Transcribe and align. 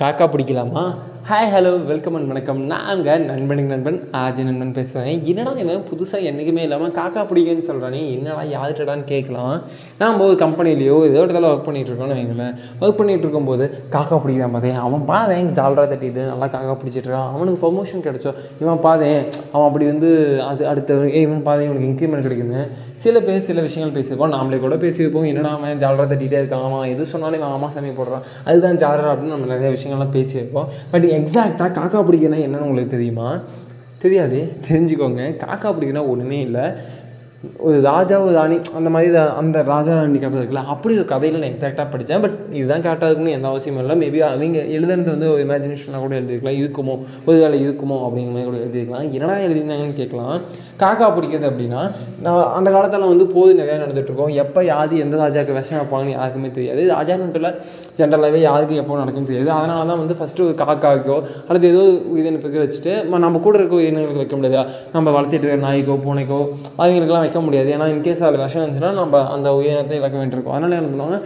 காக்கா 0.00 0.26
பிடிக்கலாமா? 0.26 0.82
Hi 1.30 1.50
hello 1.54 1.70
welcome 1.88 2.14
and 2.16 2.28
வணக்கம். 2.30 2.60
நாங்கள் 2.70 3.24
நண்பனுக்கு 3.30 3.72
நண்பன் 3.72 3.98
ஆஜி 4.20 4.42
நண்பன் 4.46 4.72
பேசுகிறேன் 4.76 5.18
என்னடா 5.30 5.50
இவன் 5.62 5.82
புதுசாக 5.90 6.28
என்றைக்குமே 6.28 6.62
இல்லாமல் 6.66 6.94
காக்கா 6.98 7.22
பிடிக்குன்னு 7.30 7.66
சொல்கிறானே 7.68 8.00
என்னடா 8.14 8.44
யார்கிட்டடான்னு 8.54 9.04
கேட்கலாம். 9.12 9.58
நாம் 9.98 10.24
ஒரு 10.26 10.36
கம்பெனிலேயோ 10.44 10.96
ஏதோ 11.10 11.24
இடத்துல 11.24 11.50
ஒர்க் 11.50 11.66
பண்ணிகிட்டு 11.68 11.92
இருக்கோம்னு 11.92 12.18
வைங்களேன். 12.20 12.56
ஒர்க் 12.80 12.98
பண்ணிகிட்டு 13.00 13.44
போது 13.50 13.66
காக்கா 13.96 14.22
பிடிக்கலாம் 14.24 14.56
பார்த்தேன் 14.56 14.80
அவன் 14.86 15.06
பாதேன் 15.12 15.54
ஜாலராக 15.60 15.88
தட்டிட்டு 15.92 16.24
நல்லா 16.32 16.48
காக்கா 16.56 16.76
பிடிச்சிட்டுருக்கான் 16.80 17.30
அவனுக்கு 17.36 17.62
ப்ரொமோஷன் 17.66 18.06
கிடைச்சோ 18.08 18.32
இவன் 18.64 18.84
பாதேன் 18.88 19.20
அவன் 19.52 19.68
அப்படி 19.68 19.86
வந்து 19.92 20.10
அது 20.50 20.62
அடுத்த 20.72 21.00
ஏய் 21.18 21.26
இவன் 21.28 21.46
பாதேன் 21.50 21.68
இவனுக்கு 21.70 21.90
இன்க்ரிமெண்ட் 21.92 22.26
கிடைக்குது 22.28 22.68
சில 23.02 23.20
பேர் 23.26 23.44
சில 23.46 23.60
விஷயங்கள் 23.64 23.96
பேசியிருப்போம். 23.96 24.32
நாமளே 24.36 24.56
கூட 24.62 24.76
பேசியிருப்போம். 24.84 25.26
என்னடா 25.32 25.50
அவன் 25.56 25.82
ஜாலராக 25.82 26.06
தட்டிகிட்டே 26.12 26.38
இருக்கான்? 26.40 26.64
அவன் 26.68 26.88
எது 26.94 27.04
சொன்னாலும் 27.06 27.38
இவன் 27.40 27.52
ஆமா 27.56 27.68
சாமி 27.74 27.90
போடுறான். 27.98 28.24
அதுதான் 28.48 28.80
ஜாலரா 28.82 29.10
அப்படின்னு 29.12 29.34
நம்ம 29.34 29.50
நிறைய 29.52 29.70
விஷயங்கள்லாம் 29.76 30.14
பேசியிருப்போம். 30.16 30.66
பட் 30.90 31.06
எக்ஸாக்டாக 31.18 31.72
காக்கா 31.72 32.00
பிடிக்கிறனா 32.02 32.38
என்னன்னு 32.38 32.66
உங்களுக்கு 32.68 32.90
தெரியுமா? 32.90 33.40
தெரியாது. 33.98 34.52
தெரிஞ்சுக்கோங்க. 34.68 35.22
காக்கா 35.36 35.72
பிடிக்கிறனா 35.72 36.08
ஒன்றுமே 36.08 36.40
இல்லை. 36.40 36.72
ஒரு 37.58 37.80
ராஜா 37.80 38.20
ஒரு 38.20 38.32
ராணி 38.32 38.60
அந்த 38.74 38.90
மாதிரி 38.90 39.12
தான் 39.12 39.36
அந்த 39.36 39.62
ராஜா 39.62 39.94
ராணி 39.94 40.18
கதை 40.18 40.40
இருக்குல்ல 40.40 40.64
அப்படி 40.64 40.94
ஒரு 40.94 41.04
கதையில் 41.04 41.38
நான் 41.38 41.48
எக்ஸாக்டாக 41.48 41.90
படித்தேன். 41.90 42.20
பட் 42.20 42.38
இதுதான் 42.52 42.80
கரெக்டாக 42.80 43.04
இருக்குன்னு 43.04 43.30
எந்த 43.30 43.48
அவசியமும் 43.48 43.90
இல்லை. 43.90 44.08
மேபி 44.08 44.18
அவங்க 44.18 44.58
எழுதுனது 44.58 45.02
வந்து 45.02 45.32
ஒரு 45.32 45.46
இமேஜினேஷனாக 45.46 45.98
கூட 45.98 46.14
எழுதிருக்கலாம் 46.14 46.58
இருக்குமோ? 46.58 46.98
ஒரு 47.24 47.38
வேலை 47.38 47.68
இருக்குமோ? 47.68 47.94
அப்படிங்கிற 47.94 48.30
மாதிரி 48.30 48.44
கூட 48.44 48.56
எழுதிருக்கலாம் 48.56 49.12
என்னடா 49.12 49.32
எழுதிருந்தாங்கன்னு 49.32 49.92
கேட்கலாம். 49.92 50.40
காக்கா 50.78 51.06
பிடிக்கிறது 51.12 51.50
அப்படின்னா 51.50 51.90
நான் 52.22 52.52
அந்த 52.54 52.70
காலத்தில் 52.70 53.00
வந்து 53.00 53.26
போது 53.26 53.54
நிறையா 53.54 53.82
நடந்துகிட்ருக்கோம் 53.82 54.34
எப்போ 54.34 54.64
யாரு 54.64 54.98
எந்த 54.98 55.16
ராஜாவுக்கு 55.16 55.52
விஷம் 55.52 55.78
வைப்பாங்கன்னு 55.78 56.10
யாருக்குமே 56.10 56.50
தெரியாது. 56.50 56.82
ராஜான்னு 56.82 57.34
இல்லை 57.34 57.50
ஜென்ரலாகவே 57.96 58.36
யாருக்கு 58.36 58.74
எப்போ 58.74 58.96
நடக்கும்னு 58.96 59.28
தெரியாது. 59.28 59.50
அதனால 59.50 59.86
தான் 59.86 59.98
வந்து 59.98 60.14
ஃபஸ்ட்டு 60.14 60.40
ஒரு 60.40 60.54
காக்காக்கோ 60.56 61.22
அல்லது 61.48 61.68
ஏதோ 61.68 61.98
உயிரினத்துக்கு 62.16 62.62
வச்சுட்டு 62.64 63.04
ம- 63.04 63.18
நம்ம 63.18 63.38
கூட 63.38 63.58
இருக்க 63.58 63.76
உயிரினங்களுக்கு 63.76 64.16
வைக்க 64.16 64.36
முடியாது. 64.36 64.70
நம்ம 64.92 65.20
வளர்த்திட்டு 65.20 65.44
இருக்க 65.44 65.68
நாய்க்கோ 65.68 65.98
பூனைக்கோ 66.06 66.46
அதுங்களுக்கெல்லாம் 66.78 67.26
அழிக்க 67.28 67.40
முடியாது. 67.46 67.68
ஏன்னா 67.76 67.86
இன்கேஸ் 67.94 68.22
அதில் 68.26 68.42
விஷம் 68.44 68.62
இருந்துச்சுன்னா 68.62 68.92
நம்ம 69.00 69.22
அந்த 69.34 69.48
உயிரினத்தை 69.58 69.96
இழக்க 70.00 70.16
வேண்டியிருக்கும். 70.20 70.54
அதனால 70.56 70.76
என்ன 70.80 70.90
பண்ணுவாங்க? 70.92 71.18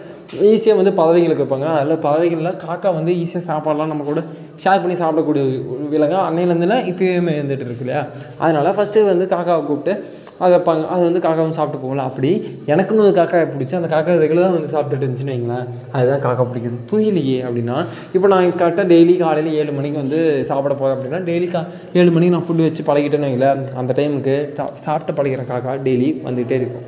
ஈஸியாக 0.50 0.78
வந்து 0.80 0.92
பறவைகளுக்கு 1.00 1.44
வைப்பாங்க 1.44 1.68
அதில் 1.78 2.02
பறவைகளில் 2.06 2.58
காக்கா 2.64 2.90
வந்து 2.98 3.12
ஈஸியாக 3.22 3.44
சாப்பாடெல்லாம் 3.50 3.92
நம்ம 3.92 4.04
கூட 4.10 4.20
ஷேர் 4.62 4.82
பண்ணி 4.82 4.96
சாப்பிடக்கூடிய 5.02 5.42
ஒரு 5.74 5.84
விலங்கு 5.94 6.18
அன்னையிலேருந்துனா 6.28 6.78
இப்போயுமே 6.90 7.32
இருந்துகிட்டு 7.38 7.66
இருக்கு 7.68 7.84
இல்லையா? 7.86 8.02
அதனால் 8.42 8.74
ஃபஸ்ட்டு 8.76 9.06
வந்து 9.12 9.26
காக்காவை 9.34 9.62
கூப்பிட்டு 9.70 9.94
அதை 10.42 10.50
வைப்பாங்க 10.54 10.84
அது 10.94 11.02
வந்து 11.08 11.22
காக்காவும் 11.26 11.56
சாப்பிட்டு 11.58 11.82
போகல. 11.84 12.04
அப்படி 12.10 12.30
எனக்குன்னு 12.72 13.04
ஒரு 13.06 13.14
காக்கா 13.18 13.42
பிடிச்சி 13.54 13.76
அந்த 13.80 13.90
காக்கா 13.94 14.16
ரெகுலராக 14.24 14.54
வந்து 14.58 14.72
சாப்பிட்டுட்டு 14.74 15.04
இருந்துச்சுன்னு 15.04 15.34
வைங்களேன் 15.34 15.66
அதுதான் 15.96 16.22
காக்கா 16.26 16.46
பிடிக்குது 16.50 16.78
புரியலையே 16.92 17.38
அப்படின்னா 17.48 17.76
இப்போ 18.16 18.26
நான் 18.34 18.48
கரெக்டாக 18.62 18.86
டெய்லி 18.94 19.16
காலையில் 19.24 19.58
ஏழு 19.62 19.74
மணிக்கு 19.78 20.02
வந்து 20.04 20.20
சாப்பிட 20.50 20.74
போகிறேன் 20.80 20.96
அப்படின்னா 20.96 21.20
டெய்லி 21.30 21.48
கா 21.54 21.62
ஏழு 22.00 22.10
மணிக்கு 22.16 22.36
நான் 22.36 22.46
ஃபுட்டு 22.48 22.68
வச்சு 22.68 22.88
பழகிட்டேன்னு 22.90 23.28
வைங்களேன் 23.28 23.62
அந்த 23.82 23.94
டைமுக்கு 24.00 24.36
சாப்பிட்டு 24.86 25.18
பழகிற 25.20 25.44
காக்கா 25.52 25.74
டெய்லி 25.88 26.10
வந்துகிட்டே 26.28 26.58
இருக்கும். 26.62 26.86